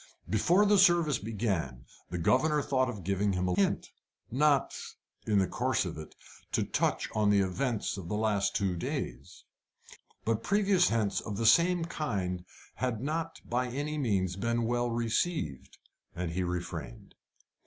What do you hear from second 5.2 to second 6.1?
in the course of